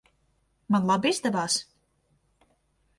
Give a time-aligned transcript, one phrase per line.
[0.75, 1.61] Man labi izdevās?